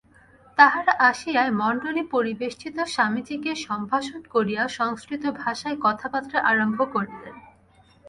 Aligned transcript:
তাঁহারা 0.57 0.93
আসিয়াই 1.09 1.49
মণ্ডলীপরিবেষ্টিত 1.53 2.77
স্বামীজীকে 2.85 3.51
সম্ভাষণ 3.67 4.21
করিয়া 4.29 4.63
সংস্কৃতভাষায় 4.77 5.77
কথাবার্তা 5.81 6.37
আরম্ভ 6.43 6.79
করিলেন। 6.93 7.35